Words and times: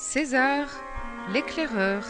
César, 0.00 0.68
l'éclaireur. 1.32 2.04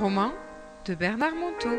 Roman 0.00 0.32
de 0.86 0.96
Bernard 0.96 1.36
Monteau. 1.36 1.70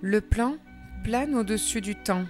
Le 0.00 0.20
plan 0.20 0.58
plane 1.02 1.34
au-dessus 1.34 1.80
du 1.80 1.96
temps. 1.96 2.24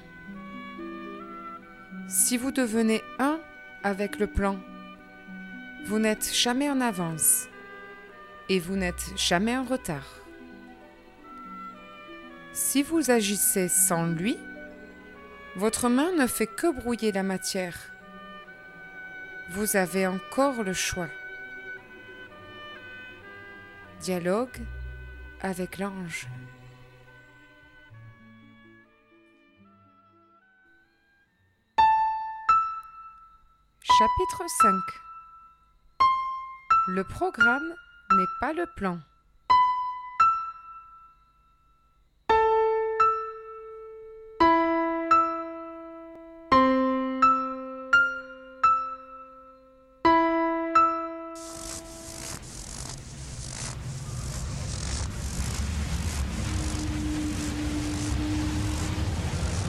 Si 2.09 2.39
vous 2.39 2.51
devenez 2.51 3.03
un 3.19 3.40
avec 3.83 4.19
le 4.19 4.27
plan, 4.27 4.59
vous 5.87 5.99
n'êtes 5.99 6.33
jamais 6.35 6.69
en 6.69 6.81
avance 6.81 7.49
et 8.49 8.59
vous 8.59 8.77
n'êtes 8.77 9.13
jamais 9.17 9.57
en 9.57 9.65
retard. 9.65 10.21
Si 12.53 12.83
vous 12.83 13.11
agissez 13.11 13.69
sans 13.69 14.07
lui, 14.07 14.37
votre 15.57 15.89
main 15.89 16.13
ne 16.13 16.27
fait 16.27 16.47
que 16.47 16.73
brouiller 16.73 17.13
la 17.13 17.23
matière. 17.23 17.93
Vous 19.51 19.77
avez 19.77 20.07
encore 20.07 20.63
le 20.63 20.73
choix. 20.73 21.09
Dialogue 24.01 24.59
avec 25.41 25.79
l'ange. 25.79 26.29
Chapitre 34.01 34.45
5 34.63 34.81
Le 36.89 37.05
programme 37.05 37.75
n'est 38.17 38.25
pas 38.41 38.55
le 38.55 38.65
plan. 38.75 38.99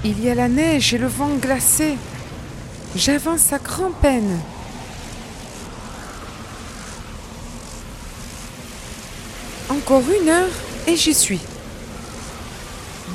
Il 0.06 0.24
y 0.24 0.30
a 0.30 0.36
la 0.36 0.48
neige 0.48 0.94
et 0.94 0.98
le 0.98 1.08
vent 1.08 1.36
glacé. 1.36 1.98
J'avance 2.96 3.54
à 3.54 3.58
grand-peine. 3.58 4.38
Encore 9.70 10.04
une 10.22 10.28
heure 10.28 10.50
et 10.88 10.98
j'y 10.98 11.14
suis. 11.14 11.40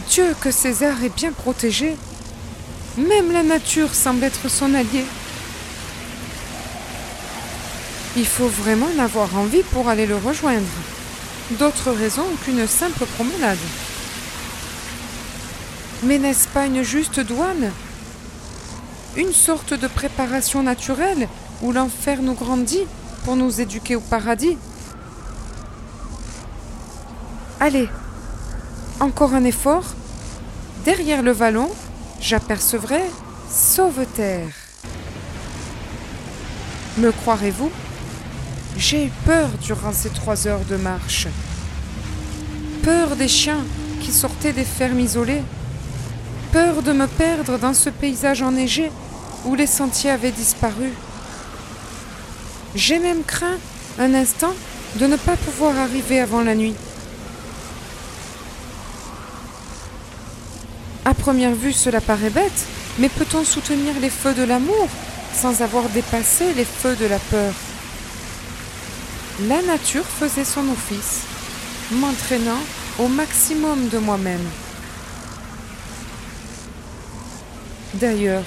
Dieu 0.08 0.34
que 0.40 0.50
César 0.50 1.04
est 1.04 1.14
bien 1.14 1.30
protégé. 1.30 1.94
Même 2.96 3.30
la 3.32 3.42
nature 3.42 3.94
semble 3.94 4.24
être 4.24 4.48
son 4.48 4.72
allié. 4.72 5.04
Il 8.16 8.26
faut 8.26 8.48
vraiment 8.48 8.88
en 8.96 9.04
avoir 9.04 9.36
envie 9.36 9.62
pour 9.62 9.90
aller 9.90 10.06
le 10.06 10.16
rejoindre. 10.16 10.64
D'autres 11.58 11.90
raisons 11.90 12.26
qu'une 12.42 12.66
simple 12.66 13.04
promenade. 13.04 13.58
Mais 16.02 16.18
n'est-ce 16.18 16.48
pas 16.48 16.64
une 16.64 16.82
juste 16.82 17.20
douane? 17.20 17.70
Une 19.16 19.32
sorte 19.32 19.72
de 19.72 19.86
préparation 19.86 20.62
naturelle 20.62 21.26
où 21.62 21.72
l'enfer 21.72 22.20
nous 22.20 22.34
grandit 22.34 22.84
pour 23.24 23.34
nous 23.34 23.62
éduquer 23.62 23.96
au 23.96 24.00
paradis 24.00 24.58
Allez, 27.58 27.88
encore 29.00 29.32
un 29.32 29.44
effort. 29.44 29.84
Derrière 30.84 31.22
le 31.22 31.32
vallon, 31.32 31.70
j'apercevrai 32.20 33.00
Sauveterre. 33.50 34.52
Me 36.98 37.10
croirez-vous? 37.10 37.70
J'ai 38.76 39.06
eu 39.06 39.10
peur 39.24 39.48
durant 39.62 39.94
ces 39.94 40.10
trois 40.10 40.46
heures 40.46 40.66
de 40.68 40.76
marche. 40.76 41.26
Peur 42.82 43.16
des 43.16 43.28
chiens 43.28 43.64
qui 44.02 44.12
sortaient 44.12 44.52
des 44.52 44.64
fermes 44.64 45.00
isolées 45.00 45.42
peur 46.56 46.82
de 46.82 46.92
me 46.92 47.06
perdre 47.06 47.58
dans 47.58 47.74
ce 47.74 47.90
paysage 47.90 48.40
enneigé 48.40 48.90
où 49.46 49.54
les 49.54 49.66
sentiers 49.66 50.10
avaient 50.10 50.32
disparu. 50.32 50.92
J'ai 52.74 52.98
même 52.98 53.24
craint 53.24 53.58
un 53.98 54.12
instant 54.12 54.52
de 54.96 55.06
ne 55.06 55.16
pas 55.16 55.36
pouvoir 55.36 55.76
arriver 55.78 56.20
avant 56.20 56.42
la 56.42 56.54
nuit. 56.54 56.74
À 61.04 61.14
première 61.14 61.54
vue, 61.54 61.72
cela 61.72 62.00
paraît 62.00 62.30
bête, 62.30 62.66
mais 62.98 63.08
peut-on 63.08 63.44
soutenir 63.44 63.94
les 64.00 64.10
feux 64.10 64.34
de 64.34 64.42
l'amour 64.42 64.88
sans 65.34 65.62
avoir 65.62 65.88
dépassé 65.90 66.52
les 66.54 66.64
feux 66.64 66.96
de 66.96 67.06
la 67.06 67.18
peur? 67.18 67.52
La 69.48 69.62
nature 69.62 70.04
faisait 70.04 70.44
son 70.44 70.68
office, 70.68 71.20
m'entraînant 71.92 72.62
au 72.98 73.06
maximum 73.06 73.88
de 73.88 73.98
moi-même. 73.98 74.44
D'ailleurs, 77.94 78.44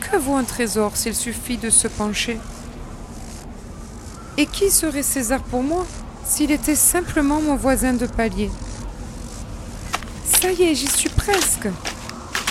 que 0.00 0.16
vaut 0.16 0.36
un 0.36 0.44
trésor 0.44 0.96
s'il 0.96 1.14
suffit 1.14 1.58
de 1.58 1.70
se 1.70 1.86
pencher? 1.88 2.38
Et 4.36 4.46
qui 4.46 4.70
serait 4.70 5.02
César 5.02 5.42
pour 5.42 5.62
moi 5.62 5.86
s'il 6.24 6.50
était 6.50 6.74
simplement 6.74 7.40
mon 7.40 7.56
voisin 7.56 7.92
de 7.92 8.06
palier? 8.06 8.50
Ça 10.24 10.50
y 10.52 10.62
est, 10.62 10.74
j'y 10.74 10.88
suis 10.88 11.10
presque. 11.10 11.68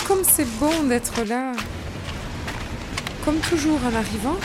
Comme 0.06 0.22
c'est 0.24 0.48
bon 0.58 0.84
d'être 0.84 1.24
là. 1.24 1.52
Comme 3.24 3.38
toujours 3.40 3.80
en 3.84 3.94
arrivant, 3.94 4.36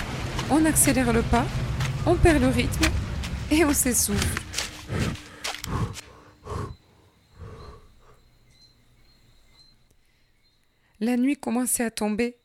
on 0.49 0.65
accélère 0.65 1.13
le 1.13 1.21
pas, 1.21 1.45
on 2.05 2.15
perd 2.15 2.41
le 2.41 2.49
rythme 2.49 2.85
et 3.51 3.63
on 3.65 3.73
s'essouffle. 3.73 4.41
La 10.99 11.17
nuit 11.17 11.37
commençait 11.37 11.83
à 11.83 11.91
tomber, 11.91 12.37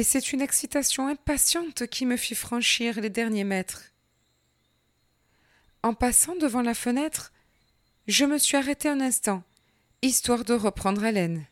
et 0.00 0.02
c'est 0.02 0.32
une 0.32 0.40
excitation 0.40 1.08
impatiente 1.08 1.86
qui 1.86 2.06
me 2.06 2.16
fit 2.16 2.34
franchir 2.34 3.02
les 3.02 3.10
derniers 3.10 3.44
mètres. 3.44 3.92
En 5.82 5.92
passant 5.92 6.34
devant 6.36 6.62
la 6.62 6.72
fenêtre, 6.72 7.34
je 8.08 8.24
me 8.24 8.38
suis 8.38 8.56
arrêté 8.56 8.88
un 8.88 9.02
instant, 9.02 9.42
histoire 10.00 10.44
de 10.44 10.54
reprendre 10.54 11.04
haleine. 11.04 11.44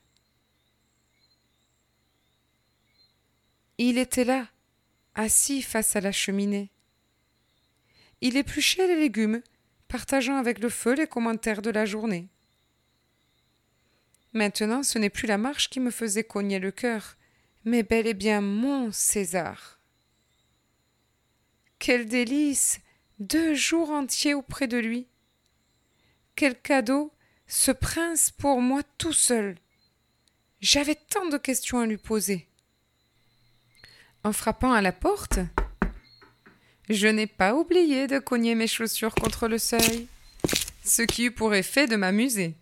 Il 3.77 3.99
était 3.99 4.25
là, 4.25 4.49
assis 5.15 5.61
face 5.61 5.95
à 5.95 6.01
la 6.01 6.11
cheminée. 6.11 6.71
Il 8.23 8.39
épluchait 8.39 8.87
les 8.87 8.99
légumes, 8.99 9.43
partageant 9.89 10.39
avec 10.39 10.61
le 10.61 10.71
feu 10.71 10.95
les 10.95 11.07
commentaires 11.07 11.61
de 11.61 11.69
la 11.69 11.85
journée. 11.85 12.29
Maintenant, 14.33 14.83
ce 14.83 14.99
n'est 14.99 15.11
plus 15.11 15.27
la 15.27 15.37
marche 15.37 15.69
qui 15.69 15.81
me 15.81 15.91
faisait 15.91 16.25
cogner 16.25 16.59
le 16.59 16.71
cœur, 16.71 17.18
mais 17.65 17.83
bel 17.83 18.07
et 18.07 18.15
bien 18.15 18.41
mon 18.41 18.93
César. 18.93 19.79
Quel 21.79 22.07
délice 22.07 22.81
Deux 23.19 23.55
jours 23.55 23.91
entiers 23.91 24.35
auprès 24.35 24.67
de 24.67 24.79
lui. 24.79 25.07
Quel 26.35 26.61
cadeau 26.61 27.13
Ce 27.47 27.71
prince 27.71 28.31
pour 28.31 28.61
moi 28.61 28.83
tout 28.99 29.13
seul. 29.13 29.57
J'avais 30.61 30.97
tant 30.97 31.29
de 31.29 31.37
questions 31.37 31.79
à 31.79 31.87
lui 31.87 31.99
poser. 31.99 32.49
En 34.25 34.33
frappant 34.33 34.73
à 34.73 34.83
la 34.83 34.93
porte, 34.93 35.39
je 36.89 37.07
n'ai 37.07 37.27
pas 37.27 37.55
oublié 37.55 38.07
de 38.07 38.19
cogner 38.19 38.55
mes 38.55 38.67
chaussures 38.67 39.15
contre 39.15 39.47
le 39.47 39.59
seuil, 39.59 40.09
ce 40.85 41.03
qui 41.03 41.25
eut 41.25 41.31
pour 41.31 41.55
effet 41.55 41.87
de 41.87 41.97
m'amuser. 41.97 42.55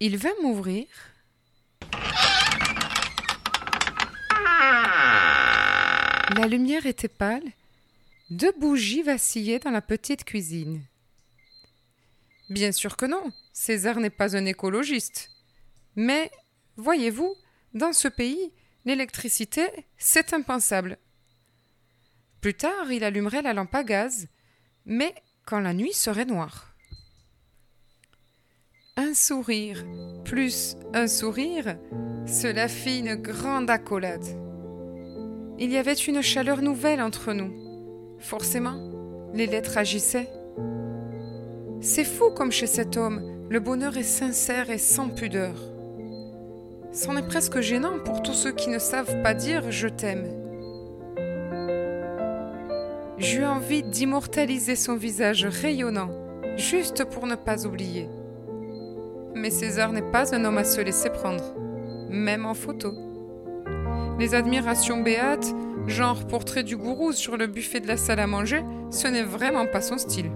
Il 0.00 0.16
va 0.16 0.30
m'ouvrir. 0.42 0.86
La 6.34 6.46
lumière 6.46 6.86
était 6.86 7.08
pâle. 7.08 7.52
Deux 8.30 8.52
bougies 8.52 9.02
vacillaient 9.02 9.58
dans 9.58 9.70
la 9.70 9.80
petite 9.80 10.24
cuisine. 10.24 10.82
Bien 12.50 12.72
sûr 12.72 12.96
que 12.96 13.06
non, 13.06 13.32
César 13.52 14.00
n'est 14.00 14.10
pas 14.10 14.36
un 14.36 14.44
écologiste. 14.44 15.30
Mais, 15.94 16.30
voyez-vous, 16.76 17.34
dans 17.74 17.92
ce 17.92 18.08
pays, 18.08 18.52
l'électricité, 18.84 19.68
c'est 19.98 20.32
impensable. 20.32 20.98
Plus 22.40 22.54
tard, 22.54 22.90
il 22.90 23.04
allumerait 23.04 23.42
la 23.42 23.52
lampe 23.52 23.74
à 23.74 23.84
gaz, 23.84 24.28
mais 24.84 25.14
quand 25.44 25.60
la 25.60 25.74
nuit 25.74 25.92
serait 25.92 26.24
noire 26.24 26.76
un 28.96 29.12
sourire 29.12 29.84
plus 30.24 30.76
un 30.94 31.06
sourire, 31.06 31.76
cela 32.26 32.66
fit 32.66 33.00
une 33.00 33.14
grande 33.14 33.70
accolade. 33.70 34.45
Il 35.58 35.72
y 35.72 35.78
avait 35.78 35.94
une 35.94 36.22
chaleur 36.22 36.60
nouvelle 36.60 37.00
entre 37.00 37.32
nous. 37.32 37.50
Forcément, 38.18 38.76
les 39.32 39.46
lettres 39.46 39.78
agissaient. 39.78 40.28
C'est 41.80 42.04
fou 42.04 42.30
comme 42.30 42.52
chez 42.52 42.66
cet 42.66 42.96
homme, 42.96 43.46
le 43.48 43.60
bonheur 43.60 43.96
est 43.96 44.02
sincère 44.02 44.70
et 44.70 44.78
sans 44.78 45.08
pudeur. 45.08 45.54
C'en 46.92 47.16
est 47.16 47.26
presque 47.26 47.60
gênant 47.60 47.98
pour 48.04 48.22
tous 48.22 48.32
ceux 48.32 48.52
qui 48.52 48.70
ne 48.70 48.78
savent 48.78 49.22
pas 49.22 49.34
dire 49.34 49.70
je 49.70 49.88
t'aime. 49.88 50.26
J'eus 53.18 53.44
envie 53.46 53.82
d'immortaliser 53.82 54.76
son 54.76 54.96
visage 54.96 55.46
rayonnant, 55.46 56.10
juste 56.56 57.04
pour 57.04 57.26
ne 57.26 57.34
pas 57.34 57.66
oublier. 57.66 58.08
Mais 59.34 59.50
César 59.50 59.92
n'est 59.92 60.10
pas 60.10 60.34
un 60.34 60.44
homme 60.44 60.58
à 60.58 60.64
se 60.64 60.80
laisser 60.80 61.10
prendre, 61.10 61.54
même 62.10 62.44
en 62.44 62.54
photo. 62.54 63.05
Les 64.18 64.32
admirations 64.32 65.02
béates, 65.02 65.54
genre 65.86 66.26
portrait 66.26 66.64
du 66.64 66.74
gourou 66.74 67.12
sur 67.12 67.36
le 67.36 67.46
buffet 67.46 67.80
de 67.80 67.86
la 67.86 67.98
salle 67.98 68.18
à 68.18 68.26
manger, 68.26 68.62
ce 68.90 69.06
n'est 69.08 69.22
vraiment 69.22 69.66
pas 69.66 69.82
son 69.82 69.98
style. 69.98 70.30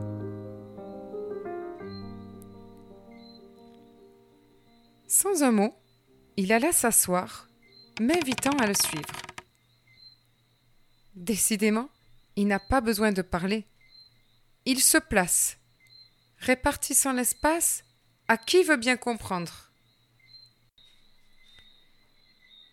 Sans 5.07 5.43
un 5.43 5.51
mot, 5.51 5.75
il 6.37 6.53
alla 6.53 6.73
s'asseoir, 6.73 7.49
m'invitant 8.01 8.57
à 8.59 8.67
le 8.67 8.75
suivre. 8.75 9.17
Décidément, 11.15 11.89
il 12.37 12.49
n'a 12.49 12.61
pas 12.61 12.83
besoin 12.83 13.13
de 13.13 13.23
parler. 13.23 13.67
Il 14.67 14.81
se 14.81 14.99
place, 14.99 15.57
répartissant 16.39 17.13
l'espace 17.13 17.83
à 18.29 18.37
qui 18.37 18.63
veut 18.63 18.77
bien 18.77 18.99
comprendre. 18.99 19.73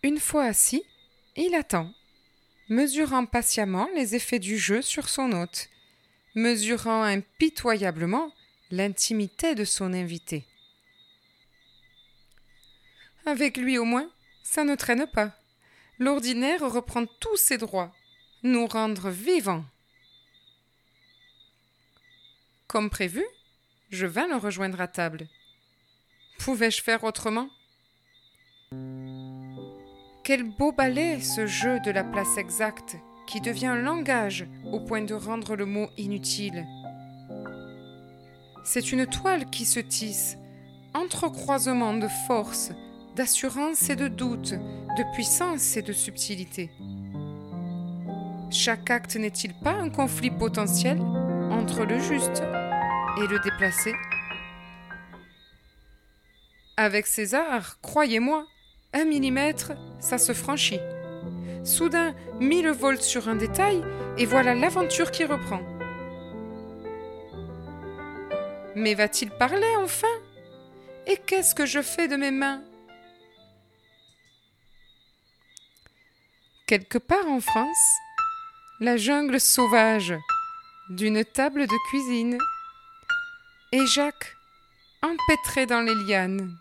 Une 0.02 0.20
fois 0.20 0.44
assis, 0.44 0.84
il 1.38 1.54
attend, 1.54 1.92
mesurant 2.68 3.24
patiemment 3.24 3.88
les 3.94 4.16
effets 4.16 4.40
du 4.40 4.58
jeu 4.58 4.82
sur 4.82 5.08
son 5.08 5.32
hôte, 5.32 5.70
mesurant 6.34 7.02
impitoyablement 7.02 8.32
l'intimité 8.70 9.54
de 9.54 9.64
son 9.64 9.94
invité. 9.94 10.44
Avec 13.24 13.56
lui 13.56 13.78
au 13.78 13.84
moins, 13.84 14.10
ça 14.42 14.64
ne 14.64 14.74
traîne 14.74 15.06
pas. 15.06 15.32
L'ordinaire 15.98 16.60
reprend 16.60 17.06
tous 17.06 17.36
ses 17.36 17.56
droits, 17.56 17.94
nous 18.42 18.66
rendre 18.66 19.10
vivants. 19.10 19.64
Comme 22.66 22.90
prévu, 22.90 23.24
je 23.90 24.06
vins 24.06 24.28
le 24.28 24.36
rejoindre 24.36 24.80
à 24.80 24.88
table. 24.88 25.28
Pouvais-je 26.38 26.82
faire 26.82 27.04
autrement? 27.04 27.48
Quel 30.28 30.42
beau 30.42 30.72
ballet 30.72 31.20
ce 31.20 31.46
jeu 31.46 31.80
de 31.80 31.90
la 31.90 32.04
place 32.04 32.36
exacte, 32.36 32.98
qui 33.26 33.40
devient 33.40 33.74
langage 33.82 34.46
au 34.70 34.78
point 34.78 35.00
de 35.00 35.14
rendre 35.14 35.56
le 35.56 35.64
mot 35.64 35.88
inutile. 35.96 36.66
C'est 38.62 38.92
une 38.92 39.06
toile 39.06 39.48
qui 39.48 39.64
se 39.64 39.80
tisse, 39.80 40.36
entrecroisement 40.92 41.94
de 41.94 42.08
force, 42.26 42.72
d'assurance 43.16 43.88
et 43.88 43.96
de 43.96 44.06
doute, 44.06 44.52
de 44.52 45.14
puissance 45.14 45.78
et 45.78 45.82
de 45.82 45.94
subtilité. 45.94 46.68
Chaque 48.50 48.90
acte 48.90 49.16
n'est-il 49.16 49.54
pas 49.54 49.76
un 49.76 49.88
conflit 49.88 50.30
potentiel 50.30 51.00
entre 51.00 51.86
le 51.86 51.98
juste 52.00 52.42
et 53.16 53.26
le 53.26 53.38
déplacé? 53.42 53.94
Avec 56.76 57.06
César, 57.06 57.78
croyez-moi, 57.80 58.44
un 58.92 59.04
millimètre, 59.04 59.72
ça 60.00 60.18
se 60.18 60.32
franchit. 60.32 60.80
Soudain, 61.64 62.14
mille 62.40 62.70
volts 62.70 63.02
sur 63.02 63.28
un 63.28 63.36
détail, 63.36 63.82
et 64.16 64.26
voilà 64.26 64.54
l'aventure 64.54 65.10
qui 65.10 65.24
reprend. 65.24 65.60
Mais 68.74 68.94
va-t-il 68.94 69.30
parler 69.30 69.66
enfin? 69.78 70.06
Et 71.06 71.16
qu'est-ce 71.16 71.54
que 71.54 71.66
je 71.66 71.82
fais 71.82 72.06
de 72.08 72.16
mes 72.16 72.30
mains? 72.30 72.62
Quelque 76.66 76.98
part 76.98 77.26
en 77.26 77.40
France, 77.40 77.96
la 78.80 78.96
jungle 78.96 79.40
sauvage 79.40 80.14
d'une 80.90 81.24
table 81.24 81.66
de 81.66 81.76
cuisine 81.88 82.38
et 83.72 83.86
Jacques 83.86 84.36
empêtré 85.02 85.66
dans 85.66 85.80
les 85.80 85.94
lianes. 85.94 86.56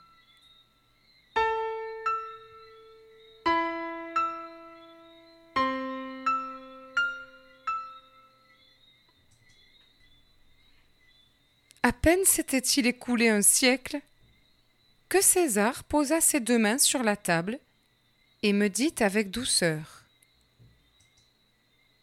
À 11.88 11.94
peine 11.94 12.26
s'était-il 12.26 12.86
écoulé 12.86 13.30
un 13.30 13.42
siècle 13.42 14.02
que 15.08 15.22
César 15.22 15.86
posa 15.86 16.20
ses 16.20 16.42
deux 16.42 16.58
mains 16.58 16.80
sur 16.80 17.02
la 17.02 17.16
table 17.16 17.60
et 18.44 18.52
me 18.52 18.68
dit 18.68 18.94
avec 19.00 19.32
douceur 19.32 20.04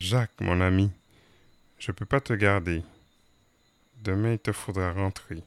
Jacques, 0.00 0.40
mon 0.40 0.62
ami, 0.62 0.90
je 1.78 1.90
ne 1.90 1.96
peux 1.96 2.06
pas 2.06 2.22
te 2.22 2.32
garder. 2.32 2.82
Demain, 3.96 4.32
il 4.32 4.38
te 4.38 4.52
faudra 4.52 4.90
rentrer. 4.90 5.42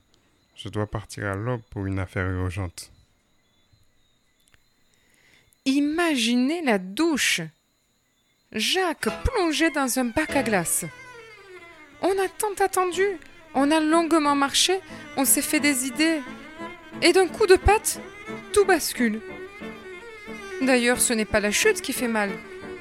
Je 0.56 0.70
dois 0.70 0.86
partir 0.86 1.26
à 1.26 1.36
l'aube 1.36 1.64
pour 1.72 1.88
une 1.88 1.98
affaire 1.98 2.30
urgente. 2.30 2.92
Imaginez 5.66 6.62
la 6.62 6.78
douche. 6.78 7.42
Jacques 8.52 9.10
plongé 9.24 9.72
dans 9.72 9.98
un 9.98 10.06
bac 10.06 10.36
à 10.36 10.44
glace. 10.44 10.86
On 12.04 12.24
a 12.24 12.30
tant 12.30 12.54
attendu, 12.64 13.18
on 13.54 13.72
a 13.72 13.80
longuement 13.80 14.36
marché, 14.36 14.80
on 15.16 15.26
s'est 15.26 15.42
fait 15.42 15.60
des 15.60 15.88
idées. 15.88 16.22
Et 17.02 17.14
d'un 17.14 17.28
coup 17.28 17.46
de 17.46 17.56
patte, 17.56 18.02
tout 18.54 18.66
bascule. 18.66 19.22
D'ailleurs, 20.62 21.00
ce 21.00 21.14
n'est 21.14 21.26
pas 21.26 21.40
la 21.40 21.52
chute 21.52 21.82
qui 21.82 21.94
fait 21.94 22.08
mal, 22.08 22.32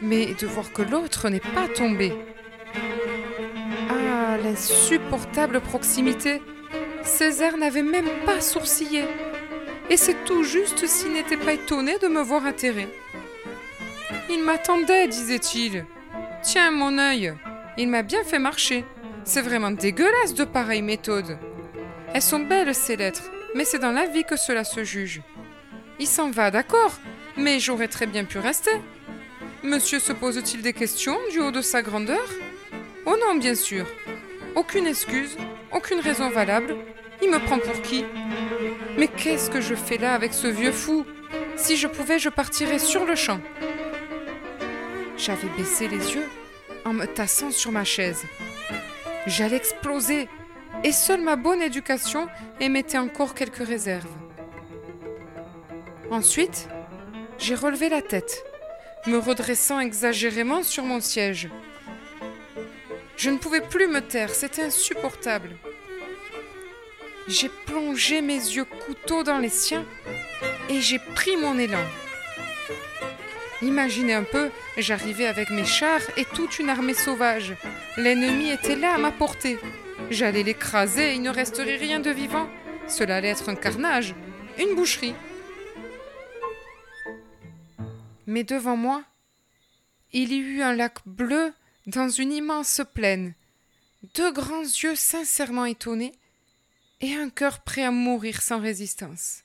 mais 0.01 0.35
de 0.35 0.47
voir 0.47 0.73
que 0.73 0.83
l'autre 0.83 1.29
n'est 1.29 1.41
pas 1.41 1.69
tombé. 1.69 2.13
Ah, 3.91 4.39
l'insupportable 4.43 5.61
proximité. 5.61 6.41
César 7.03 7.57
n'avait 7.57 7.83
même 7.83 8.09
pas 8.25 8.41
sourcillé. 8.41 9.05
Et 9.91 9.97
c'est 9.97 10.25
tout 10.25 10.43
juste 10.43 10.87
s'il 10.87 11.13
n'était 11.13 11.37
pas 11.37 11.53
étonné 11.53 11.99
de 11.99 12.09
me 12.09 12.21
voir 12.21 12.45
atterré. 12.47 12.89
Il 14.29 14.43
m'attendait, 14.43 15.07
disait-il. 15.07 15.85
Tiens, 16.43 16.71
mon 16.71 16.99
œil, 16.99 17.35
il 17.79 17.89
m'a 17.89 18.03
bien 18.03 18.25
fait 18.25 18.39
marcher. 18.39 18.85
C'est 19.29 19.43
vraiment 19.43 19.73
dégueulasse 19.73 20.35
de 20.35 20.45
pareilles 20.45 20.83
méthodes. 20.83 21.37
Elles 22.15 22.23
sont 22.23 22.39
belles, 22.39 22.73
ces 22.77 22.95
lettres, 22.95 23.25
mais 23.57 23.65
c'est 23.65 23.81
dans 23.81 23.91
la 23.91 24.07
vie 24.07 24.23
que 24.23 24.37
cela 24.37 24.63
se 24.63 24.85
juge. 24.85 25.21
Il 25.99 26.07
s'en 26.07 26.31
va, 26.31 26.53
d'accord, 26.53 26.97
mais 27.37 27.59
j'aurais 27.59 27.89
très 27.89 28.07
bien 28.07 28.25
pu 28.25 28.39
rester. 28.39 28.71
Monsieur 29.65 29.99
se 29.99 30.13
pose-t-il 30.13 30.63
des 30.63 30.73
questions 30.73 31.19
du 31.33 31.41
haut 31.41 31.51
de 31.51 31.61
sa 31.61 31.83
grandeur? 31.83 32.25
Oh 33.05 33.17
non, 33.21 33.35
bien 33.35 33.57
sûr. 33.57 33.85
Aucune 34.55 34.87
excuse, 34.87 35.37
aucune 35.73 35.99
raison 35.99 36.31
valable. 36.31 36.77
Il 37.21 37.29
me 37.29 37.41
prend 37.41 37.59
pour 37.59 37.83
qui? 37.83 38.05
Mais 38.97 39.09
qu'est-ce 39.09 39.51
que 39.51 39.61
je 39.61 39.75
fais 39.75 39.99
là 39.99 40.15
avec 40.15 40.35
ce 40.35 40.47
vieux 40.47 40.73
fou? 40.73 41.05
Si 41.57 41.77
je 41.77 41.89
pouvais, 41.89 42.21
je 42.21 42.29
partirais 42.29 42.79
sur 42.79 43.05
le 43.05 43.17
champ. 43.17 43.41
J'avais 45.19 45.49
baissé 45.59 45.89
les 45.89 46.15
yeux 46.15 46.29
en 46.85 46.93
me 46.93 47.07
tassant 47.07 47.51
sur 47.51 47.73
ma 47.73 47.83
chaise. 47.83 48.23
J'allais 49.27 49.57
exploser, 49.57 50.29
et 50.85 50.93
seule 50.93 51.21
ma 51.21 51.35
bonne 51.35 51.61
éducation 51.61 52.29
émettait 52.61 52.99
encore 52.99 53.35
quelques 53.35 53.67
réserves. 53.67 54.15
Ensuite, 56.11 56.69
j'ai 57.39 57.57
relevé 57.57 57.89
la 57.89 58.03
tête, 58.03 58.45
me 59.07 59.19
redressant 59.19 59.81
exagérément 59.81 60.63
sur 60.63 60.85
mon 60.85 61.01
siège. 61.01 61.49
Je 63.17 63.31
ne 63.31 63.39
pouvais 63.39 63.63
plus 63.63 63.89
me 63.89 64.01
taire, 64.01 64.31
c'était 64.31 64.63
insupportable. 64.63 65.57
J'ai 67.27 67.51
plongé 67.67 68.23
mes 68.23 68.35
yeux 68.35 68.65
couteaux 68.65 69.25
dans 69.25 69.39
les 69.39 69.49
siens 69.49 69.85
et 70.69 70.81
j'ai 70.81 71.01
pris 71.01 71.37
mon 71.37 71.59
élan. 71.59 71.83
Imaginez 73.63 74.13
un 74.13 74.25
peu, 74.25 74.51
j'arrivais 74.77 75.27
avec 75.27 75.51
mes 75.51 75.65
chars 75.65 76.03
et 76.17 76.25
toute 76.25 76.59
une 76.59 76.69
armée 76.69 76.95
sauvage. 76.95 77.55
L'ennemi 77.97 78.51
était 78.51 78.77
là 78.77 78.95
à 78.95 78.99
ma 78.99 79.11
portée. 79.11 79.59
J'allais 80.11 80.43
l'écraser 80.43 81.13
et 81.13 81.15
il 81.15 81.23
ne 81.23 81.31
resterait 81.31 81.77
rien 81.77 82.01
de 82.01 82.11
vivant. 82.11 82.49
Cela 82.87 83.17
allait 83.17 83.29
être 83.29 83.49
un 83.49 83.57
carnage, 83.57 84.15
une 84.59 84.75
boucherie. 84.75 85.15
Mais 88.27 88.45
devant 88.45 88.77
moi, 88.77 89.05
il 90.13 90.33
y 90.33 90.37
eut 90.37 90.63
un 90.63 90.75
lac 90.75 90.99
bleu 91.07 91.53
dans 91.87 92.09
une 92.09 92.33
immense 92.33 92.81
plaine, 92.95 93.35
deux 94.15 94.33
grands 94.33 94.63
yeux 94.63 94.97
sincèrement 94.97 95.65
étonnés 95.65 96.13
et 97.01 97.15
un 97.15 97.31
cœur 97.31 97.61
prêt 97.61 97.85
à 97.85 97.91
mourir 97.91 98.43
sans 98.43 98.61
résistance. 98.61 99.43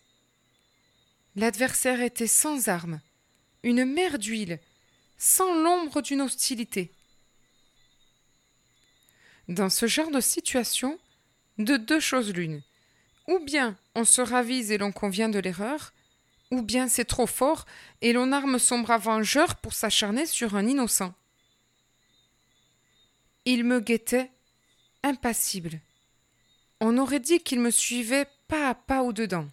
L'adversaire 1.36 2.01
était 2.01 2.27
sans 2.27 2.68
armes, 2.68 3.00
une 3.63 3.86
mer 3.86 4.18
d'huile, 4.20 4.60
sans 5.18 5.53
l'ombre 5.53 6.01
d'une 6.01 6.22
hostilité. 6.22 6.91
Dans 9.48 9.70
ce 9.70 9.86
genre 9.86 10.12
de 10.12 10.22
situation, 10.22 11.00
de 11.58 11.77
deux 11.77 12.00
choses 12.00 12.34
l'une. 12.34 12.62
Ou 13.27 13.39
bien 13.39 13.77
on 13.96 14.06
se 14.06 14.22
ravise 14.22 14.72
et 14.72 14.77
l'on 14.77 14.91
convient 14.91 15.30
de 15.30 15.39
l'erreur, 15.39 15.94
ou 16.50 16.62
bien 16.62 16.88
c'est 16.88 17.06
trop 17.06 17.27
fort 17.27 17.65
et 18.01 18.13
l'on 18.13 18.32
arme 18.32 18.60
son 18.60 18.80
bras 18.80 18.98
vengeur 18.98 19.56
pour 19.56 19.74
s'acharner 19.74 20.25
sur 20.25 20.56
un 20.56 20.68
innocent. 20.68 21.13
Il 23.46 23.63
me 23.63 23.80
guettait, 23.80 24.32
impassible. 25.03 25.80
On 26.80 26.98
aurait 26.98 27.20
dit 27.20 27.39
qu'il 27.39 27.60
me 27.60 27.72
suivait 27.72 28.27
pas 28.48 28.70
à 28.70 28.75
pas 28.75 29.03
au-dedans. 29.03 29.48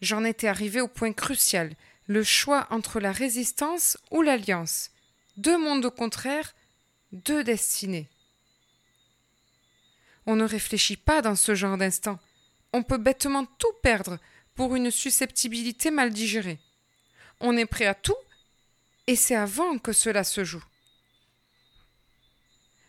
J'en 0.00 0.24
étais 0.24 0.48
arrivé 0.48 0.80
au 0.80 0.88
point 0.88 1.12
crucial, 1.12 1.74
le 2.06 2.22
choix 2.22 2.66
entre 2.70 3.00
la 3.00 3.12
résistance 3.12 3.96
ou 4.10 4.22
l'alliance. 4.22 4.90
Deux 5.36 5.58
mondes 5.58 5.88
contraires, 5.90 6.54
deux 7.12 7.42
destinées. 7.44 8.08
On 10.26 10.36
ne 10.36 10.44
réfléchit 10.44 10.96
pas 10.96 11.22
dans 11.22 11.36
ce 11.36 11.54
genre 11.54 11.76
d'instant. 11.76 12.18
On 12.72 12.82
peut 12.82 12.98
bêtement 12.98 13.44
tout 13.44 13.72
perdre 13.82 14.18
pour 14.54 14.74
une 14.76 14.90
susceptibilité 14.90 15.90
mal 15.90 16.10
digérée. 16.10 16.60
On 17.40 17.56
est 17.56 17.66
prêt 17.66 17.86
à 17.86 17.94
tout, 17.94 18.16
et 19.06 19.16
c'est 19.16 19.34
avant 19.34 19.78
que 19.78 19.92
cela 19.92 20.24
se 20.24 20.44
joue. 20.44 20.64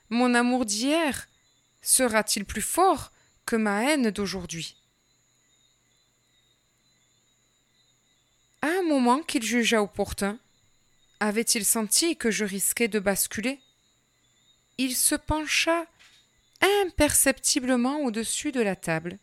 Mon 0.09 0.33
amour 0.33 0.65
d'hier 0.65 1.27
sera-t-il 1.81 2.45
plus 2.45 2.61
fort 2.61 3.11
que 3.45 3.55
ma 3.55 3.83
haine 3.83 4.11
d'aujourd'hui? 4.11 4.75
À 8.65 8.79
un 8.79 8.81
moment 8.81 9.21
qu'il 9.21 9.43
jugea 9.43 9.79
opportun, 9.79 10.39
avait-il 11.19 11.63
senti 11.63 12.17
que 12.17 12.31
je 12.31 12.43
risquais 12.43 12.87
de 12.87 12.97
basculer? 12.97 13.59
Il 14.79 14.95
se 14.95 15.13
pencha 15.13 15.85
imperceptiblement 16.81 17.99
au-dessus 17.99 18.51
de 18.51 18.61
la 18.61 18.75
table, 18.75 19.19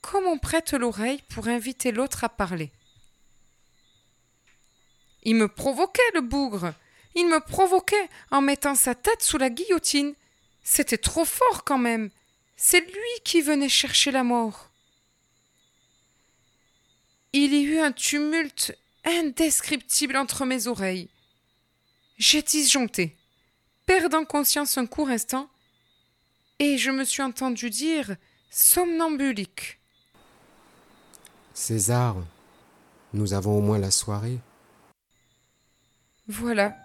comme 0.00 0.26
on 0.26 0.38
prête 0.38 0.72
l'oreille 0.72 1.22
pour 1.28 1.46
inviter 1.46 1.92
l'autre 1.92 2.24
à 2.24 2.28
parler. 2.28 2.72
Il 5.22 5.36
me 5.36 5.46
provoquait, 5.46 6.02
le 6.14 6.22
bougre. 6.22 6.74
Il 7.14 7.28
me 7.28 7.38
provoquait 7.38 8.08
en 8.32 8.40
mettant 8.40 8.74
sa 8.74 8.96
tête 8.96 9.22
sous 9.22 9.38
la 9.38 9.50
guillotine. 9.50 10.16
C'était 10.64 10.98
trop 10.98 11.24
fort 11.24 11.62
quand 11.62 11.78
même. 11.78 12.10
C'est 12.56 12.80
lui 12.80 13.22
qui 13.22 13.40
venait 13.40 13.68
chercher 13.68 14.10
la 14.10 14.24
mort. 14.24 14.67
Il 17.40 17.54
y 17.54 17.62
eut 17.62 17.78
un 17.78 17.92
tumulte 17.92 18.76
indescriptible 19.04 20.16
entre 20.16 20.44
mes 20.44 20.66
oreilles. 20.66 21.08
J'ai 22.16 22.42
disjoncté, 22.42 23.16
perdant 23.86 24.24
conscience 24.24 24.76
un 24.76 24.86
court 24.86 25.08
instant, 25.08 25.48
et 26.58 26.78
je 26.78 26.90
me 26.90 27.04
suis 27.04 27.22
entendu 27.22 27.70
dire 27.70 28.16
somnambulique. 28.50 29.78
César, 31.54 32.16
nous 33.14 33.34
avons 33.34 33.58
au 33.58 33.60
moins 33.60 33.78
la 33.78 33.92
soirée. 33.92 34.40
Voilà. 36.26 36.76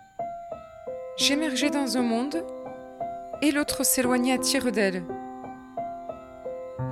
J'émergeais 1.18 1.72
dans 1.72 1.98
un 1.98 2.04
monde 2.04 2.46
et 3.42 3.52
l'autre 3.52 3.84
s'éloignait 3.84 4.34
à 4.34 4.38
tire 4.38 4.72
d'aile. 4.72 5.04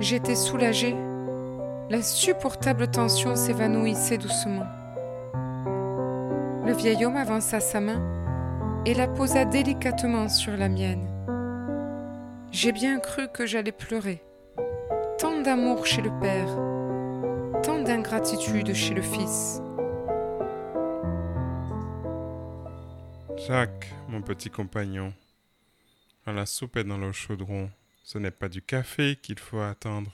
J'étais 0.00 0.34
soulagée. 0.34 0.96
L'insupportable 1.90 2.90
tension 2.90 3.36
s'évanouissait 3.36 4.18
doucement. 4.18 4.66
Le 6.64 6.72
vieil 6.72 7.04
homme 7.04 7.16
avança 7.16 7.60
sa 7.60 7.80
main 7.80 8.00
et 8.86 8.94
la 8.94 9.08
posa 9.08 9.44
délicatement 9.44 10.28
sur 10.28 10.56
la 10.56 10.68
mienne. 10.68 11.08
J'ai 12.50 12.72
bien 12.72 12.98
cru 12.98 13.28
que 13.28 13.46
j'allais 13.46 13.72
pleurer. 13.72 14.22
Tant 15.18 15.42
d'amour 15.42 15.86
chez 15.86 16.02
le 16.02 16.10
Père, 16.20 16.48
tant 17.62 17.82
d'ingratitude 17.82 18.72
chez 18.74 18.94
le 18.94 19.02
Fils. 19.02 19.60
Jacques, 23.46 23.92
mon 24.08 24.22
petit 24.22 24.50
compagnon, 24.50 25.12
la 26.26 26.46
soupe 26.46 26.76
est 26.76 26.84
dans 26.84 26.98
le 26.98 27.10
chaudron, 27.10 27.70
ce 28.04 28.18
n'est 28.18 28.30
pas 28.30 28.48
du 28.48 28.62
café 28.62 29.16
qu'il 29.20 29.38
faut 29.38 29.60
attendre. 29.60 30.12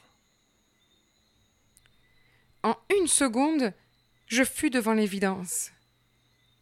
En 2.69 2.77
une 3.01 3.07
seconde, 3.07 3.73
je 4.27 4.45
fus 4.45 4.69
devant 4.69 4.93
l'évidence. 4.93 5.71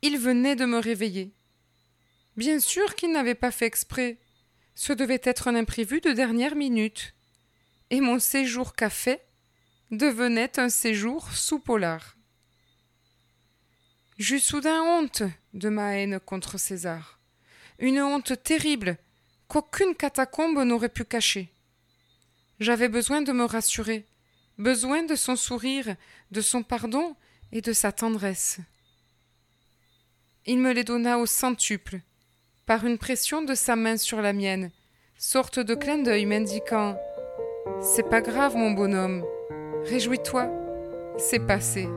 Il 0.03 0.19
venait 0.19 0.55
de 0.55 0.65
me 0.65 0.79
réveiller. 0.79 1.33
Bien 2.37 2.61
sûr 2.61 2.95
qu'il 2.95 3.11
n'avait 3.11 3.35
pas 3.35 3.51
fait 3.51 3.67
exprès. 3.67 4.17
Ce 4.77 4.93
devait 4.93 5.21
être 5.25 5.49
un 5.49 5.57
imprévu 5.57 6.01
de 6.01 6.13
dernière 6.13 6.55
minute. 6.55 7.13
Et 7.91 8.01
mon 8.01 8.21
séjour 8.21 8.77
café 8.77 9.19
devenait 9.91 10.61
un 10.61 10.69
séjour 10.69 11.33
sous 11.33 11.59
polar. 11.59 12.17
J'eus 14.17 14.39
soudain 14.39 14.85
honte 14.85 15.25
de 15.55 15.69
ma 15.69 15.97
haine 15.97 16.21
contre 16.21 16.57
César. 16.57 17.19
Une 17.81 18.01
honte 18.01 18.41
terrible 18.45 18.97
qu'aucune 19.49 19.97
catacombe 19.97 20.63
n'aurait 20.63 20.89
pu 20.89 21.05
cacher. 21.05 21.53
J'avais 22.61 22.89
besoin 22.89 23.23
de 23.23 23.33
me 23.33 23.45
rassurer, 23.45 24.07
besoin 24.59 25.03
de 25.03 25.15
son 25.15 25.37
sourire, 25.37 25.97
de 26.31 26.41
son 26.41 26.63
pardon 26.63 27.15
et 27.53 27.61
de 27.61 27.73
sa 27.73 27.93
tendresse. 27.93 28.59
Il 30.47 30.59
me 30.59 30.73
les 30.73 30.85
donna 30.85 31.19
au 31.19 31.27
centuple, 31.27 32.01
par 32.67 32.87
une 32.87 32.99
pression 32.99 33.43
de 33.43 33.55
sa 33.55 33.77
main 33.77 33.97
sur 33.97 34.21
la 34.23 34.33
mienne, 34.33 34.71
sorte 35.19 35.59
de 35.59 35.75
clin 35.75 35.99
d'œil 35.99 36.27
m'indiquant 36.27 36.97
C'est 37.81 38.09
pas 38.09 38.21
grave, 38.21 38.57
mon 38.57 38.71
bonhomme, 38.71 39.25
réjouis-toi, 39.85 40.51
c'est 41.19 41.45
passé. 41.47 41.89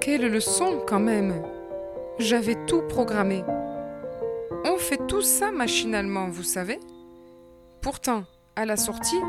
Quelle 0.00 0.26
leçon 0.30 0.82
quand 0.86 1.00
même 1.00 1.42
J'avais 2.18 2.56
tout 2.66 2.82
programmé. 2.82 3.44
On 4.64 4.78
fait 4.78 5.06
tout 5.06 5.22
ça 5.22 5.50
machinalement, 5.50 6.28
vous 6.28 6.42
savez. 6.42 6.80
Pourtant, 7.82 8.24
à 8.56 8.64
la 8.64 8.76
sortie, 8.76 9.20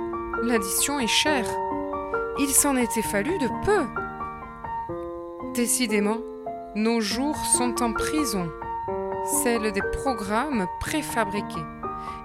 l'addition 0.43 0.99
est 0.99 1.07
chère. 1.07 1.45
Il 2.39 2.49
s'en 2.49 2.75
était 2.75 3.01
fallu 3.01 3.37
de 3.37 3.47
peu. 3.65 3.85
Décidément, 5.53 6.19
nos 6.75 7.01
jours 7.01 7.37
sont 7.57 7.81
en 7.81 7.93
prison, 7.93 8.49
celle 9.43 9.71
des 9.71 9.81
programmes 10.03 10.67
préfabriqués. 10.79 11.65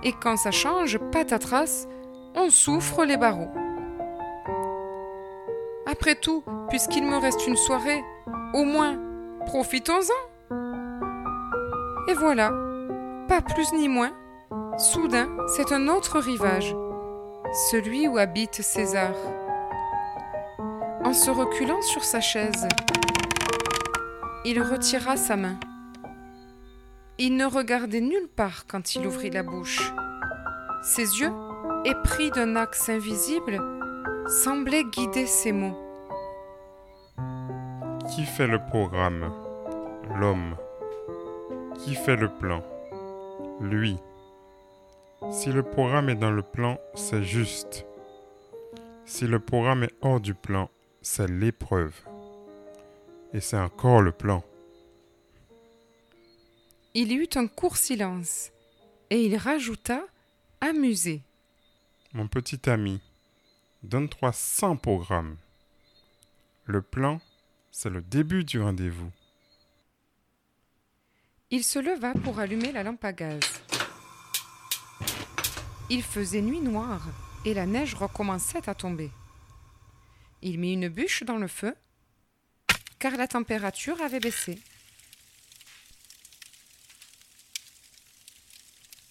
Et 0.03 0.13
quand 0.13 0.37
ça 0.37 0.51
change, 0.51 0.99
patatras, 1.11 1.87
on 2.35 2.51
souffre 2.51 3.05
les 3.05 3.17
barreaux. 3.17 3.51
Après 5.87 6.15
tout, 6.15 6.45
puisqu'il 6.69 7.05
me 7.05 7.17
reste 7.17 7.47
une 7.47 7.57
soirée, 7.57 8.05
au 8.53 8.65
moins, 8.65 8.99
profitons-en. 9.47 10.55
Et 12.09 12.15
voilà, 12.15 12.53
pas 13.29 13.41
plus 13.41 13.73
ni 13.73 13.89
moins, 13.89 14.13
soudain, 14.79 15.29
c'est 15.57 15.73
un 15.73 15.89
autre 15.89 16.19
rivage, 16.19 16.75
celui 17.55 18.09
où 18.09 18.19
habite 18.19 18.63
César. 18.63 19.15
En 21.05 21.13
se 21.13 21.31
reculant 21.31 21.83
sur 21.83 22.03
sa 22.03 22.21
chaise, 22.21 22.67
il 24.45 24.61
retira 24.61 25.17
sa 25.17 25.37
main. 25.37 25.59
Il 27.19 27.37
ne 27.37 27.45
regardait 27.45 28.01
nulle 28.01 28.29
part 28.29 28.67
quand 28.67 28.97
il 28.97 29.07
ouvrit 29.07 29.31
la 29.31 29.45
bouche. 29.45 29.93
Ses 30.83 31.21
yeux, 31.21 31.31
épris 31.85 32.31
d'un 32.33 32.57
axe 32.57 32.89
invisible, 32.89 33.61
semblaient 34.27 34.85
guider 34.85 35.27
ses 35.27 35.53
mots. 35.53 35.79
Qui 38.11 38.25
fait 38.25 38.49
le 38.49 38.59
programme? 38.59 39.33
L'homme. 40.19 40.57
Qui 41.79 41.95
fait 41.95 42.17
le 42.17 42.29
plan? 42.29 42.65
Lui. 43.61 43.97
Si 45.33 45.51
le 45.51 45.63
programme 45.63 46.09
est 46.09 46.15
dans 46.15 46.31
le 46.31 46.43
plan, 46.43 46.79
c'est 46.95 47.23
juste. 47.23 47.87
Si 49.05 49.27
le 49.27 49.41
programme 49.41 49.83
est 49.83 49.95
hors 50.01 50.21
du 50.21 50.35
plan, 50.35 50.71
c'est 51.03 51.29
l'épreuve. 51.29 51.95
Et 53.33 53.41
c'est 53.41 53.59
encore 53.59 54.01
le 54.01 54.13
plan. 54.13 54.45
Il 56.95 57.11
y 57.11 57.17
eut 57.17 57.29
un 57.35 57.49
court 57.49 57.77
silence, 57.77 58.53
et 59.11 59.25
il 59.25 59.37
rajouta, 59.37 60.05
amusé. 60.61 61.23
Mon 62.13 62.29
petit 62.29 62.71
ami, 62.71 63.01
donne-toi 63.83 64.33
100 64.33 64.77
programmes. 64.77 65.37
Le 66.65 66.81
plan, 66.81 67.21
c'est 67.73 67.91
le 67.91 68.03
début 68.03 68.45
du 68.45 68.61
rendez-vous. 68.61 69.11
Il 71.51 71.65
se 71.65 71.79
leva 71.79 72.15
pour 72.15 72.39
allumer 72.39 72.73
la 72.73 72.85
lampe 72.85 73.05
à 73.05 73.13
gaz. 73.13 73.64
Il 75.91 76.03
faisait 76.03 76.41
nuit 76.41 76.61
noire 76.61 77.03
et 77.45 77.53
la 77.53 77.67
neige 77.67 77.95
recommençait 77.95 78.69
à 78.69 78.75
tomber. 78.75 79.11
Il 80.41 80.59
mit 80.59 80.73
une 80.73 80.89
bûche 80.89 81.25
dans 81.25 81.37
le 81.37 81.49
feu 81.49 81.75
car 82.99 83.17
la 83.17 83.29
température 83.29 84.01
avait 84.01 84.21
baissé. 84.21 84.59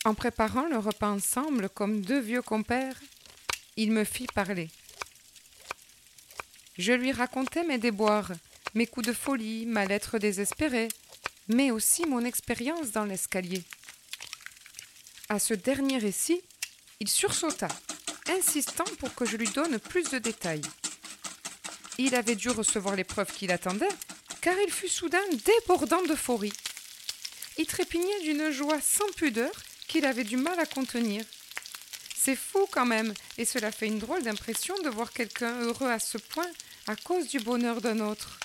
En 0.04 0.16
préparant 0.16 0.68
le 0.68 0.80
repas 0.80 1.10
ensemble 1.10 1.70
comme 1.70 2.02
deux 2.02 2.20
vieux 2.20 2.42
compères, 2.42 3.00
il 3.78 3.92
me 3.92 4.04
fit 4.04 4.28
parler. 4.34 4.70
Je 6.78 6.92
lui 6.92 7.12
racontai 7.12 7.64
mes 7.64 7.78
déboires, 7.78 8.32
mes 8.74 8.88
coups 8.88 9.08
de 9.08 9.14
folie, 9.14 9.68
ma 9.68 9.86
lettre 9.86 10.18
désespérée, 10.18 10.88
mais 11.48 11.70
aussi 11.70 12.08
mon 12.08 12.26
expérience 12.26 12.92
dans 12.92 13.06
l'escalier. 13.06 13.64
À 15.30 15.38
ce 15.38 15.54
dernier 15.54 16.00
récit, 16.00 16.42
il 17.04 17.10
sursauta, 17.10 17.68
insistant 18.30 18.86
pour 18.98 19.14
que 19.14 19.26
je 19.26 19.36
lui 19.36 19.50
donne 19.50 19.78
plus 19.78 20.10
de 20.10 20.20
détails. 20.20 20.62
Il 21.98 22.16
avait 22.16 22.38
dû 22.38 22.50
recevoir 22.50 22.96
l'épreuve 22.96 23.30
qu'il 23.34 23.52
attendait, 23.52 23.96
car 24.40 24.56
il 24.66 24.72
fut 24.72 24.88
soudain 24.88 25.20
débordant 25.46 26.02
d'euphorie. 26.04 26.54
Il 27.58 27.66
trépignait 27.66 28.22
d'une 28.22 28.52
joie 28.52 28.80
sans 28.80 29.12
pudeur 29.18 29.52
qu'il 29.90 30.06
avait 30.06 30.24
du 30.24 30.38
mal 30.38 30.58
à 30.62 30.66
contenir. 30.66 31.26
C'est 32.16 32.38
fou 32.38 32.66
quand 32.72 32.86
même, 32.86 33.14
et 33.38 33.44
cela 33.44 33.74
fait 33.74 33.88
une 33.88 34.00
drôle 34.00 34.24
d'impression 34.24 34.82
de 34.82 34.88
voir 34.88 35.12
quelqu'un 35.12 35.60
heureux 35.60 35.90
à 35.90 36.00
ce 36.00 36.18
point 36.18 36.50
à 36.88 36.96
cause 36.96 37.28
du 37.28 37.40
bonheur 37.40 37.82
d'un 37.82 38.00
autre. 38.00 38.40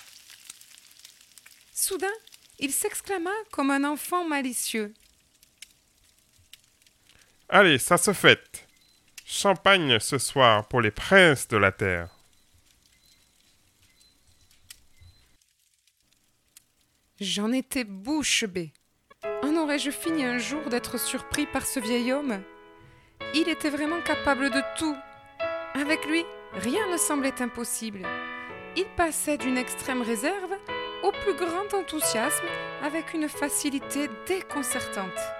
Soudain, 1.73 2.17
il 2.59 2.73
s'exclama 2.73 3.31
comme 3.51 3.71
un 3.71 3.85
enfant 3.85 4.27
malicieux. 4.27 4.93
Allez, 7.51 7.79
ça 7.79 7.97
se 7.97 8.13
fête. 8.13 8.67
Champagne 9.25 9.99
ce 9.99 10.19
soir 10.19 10.67
pour 10.67 10.81
les 10.81 10.91
princes 10.91 11.47
de 11.47 11.57
la 11.57 11.71
terre. 11.71 12.09
J'en 17.19 17.51
étais 17.51 17.85
bouche 17.85 18.45
bée. 18.45 18.71
En 19.43 19.55
aurais-je 19.55 19.89
fini 19.89 20.23
un 20.23 20.37
jour 20.37 20.69
d'être 20.69 20.99
surpris 20.99 21.47
par 21.47 21.65
ce 21.65 21.79
vieil 21.79 22.13
homme? 22.13 22.43
Il 23.33 23.49
était 23.49 23.71
vraiment 23.71 24.01
capable 24.01 24.51
de 24.51 24.61
tout. 24.77 24.95
Avec 25.73 26.05
lui, 26.05 26.23
rien 26.53 26.87
ne 26.91 26.97
semblait 26.97 27.41
impossible. 27.41 28.07
Il 28.77 28.85
passait 28.95 29.39
d'une 29.39 29.57
extrême 29.57 30.03
réserve 30.03 30.53
au 31.03 31.11
plus 31.11 31.35
grand 31.35 31.73
enthousiasme 31.73 32.45
avec 32.83 33.15
une 33.15 33.27
facilité 33.27 34.07
déconcertante. 34.27 35.38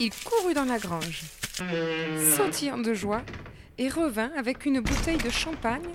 Il 0.00 0.10
courut 0.24 0.54
dans 0.54 0.64
la 0.64 0.78
grange, 0.78 1.22
sautillant 2.36 2.78
de 2.78 2.94
joie, 2.94 3.22
et 3.78 3.88
revint 3.88 4.30
avec 4.36 4.66
une 4.66 4.80
bouteille 4.80 5.18
de 5.18 5.30
champagne 5.30 5.88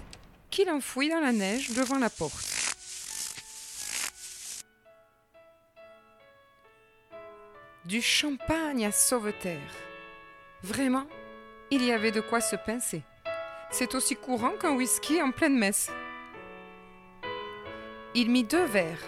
qu'il 0.49 0.69
enfouit 0.69 1.09
dans 1.09 1.19
la 1.19 1.31
neige 1.31 1.71
devant 1.71 1.97
la 1.97 2.09
porte. 2.09 2.45
Du 7.85 8.01
champagne 8.01 8.85
à 8.85 8.91
sauveterre. 8.91 9.73
Vraiment, 10.63 11.07
il 11.71 11.83
y 11.83 11.91
avait 11.91 12.11
de 12.11 12.21
quoi 12.21 12.41
se 12.41 12.55
pincer. 12.55 13.01
C'est 13.71 13.95
aussi 13.95 14.15
courant 14.15 14.53
qu'un 14.59 14.75
whisky 14.75 15.21
en 15.21 15.31
pleine 15.31 15.57
messe. 15.57 15.91
Il 18.15 18.29
mit 18.29 18.43
deux 18.43 18.65
verres. 18.65 19.03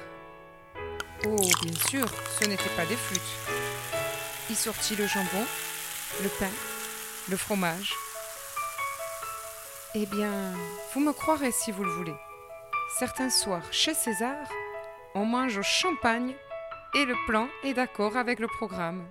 Oh, 1.25 1.35
bien 1.35 1.73
sûr, 1.89 2.05
ce 2.39 2.45
n'étaient 2.47 2.75
pas 2.75 2.85
des 2.85 2.95
flûtes. 2.95 3.70
Sortit 4.55 4.95
le 4.95 5.07
jambon, 5.07 5.45
le 6.21 6.29
pain, 6.29 6.51
le 7.29 7.37
fromage. 7.37 7.93
Eh 9.95 10.05
bien, 10.05 10.53
vous 10.93 10.99
me 10.99 11.13
croirez 11.13 11.51
si 11.51 11.71
vous 11.71 11.83
le 11.83 11.91
voulez. 11.91 12.15
Certains 12.99 13.29
soirs, 13.29 13.63
chez 13.71 13.93
César, 13.93 14.45
on 15.15 15.25
mange 15.25 15.57
au 15.57 15.63
champagne 15.63 16.35
et 16.93 17.05
le 17.05 17.15
plan 17.27 17.47
est 17.63 17.73
d'accord 17.73 18.17
avec 18.17 18.39
le 18.39 18.47
programme. 18.47 19.09